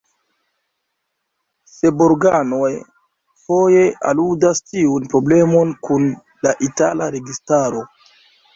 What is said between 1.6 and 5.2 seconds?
Seborganoj foje aludas tiun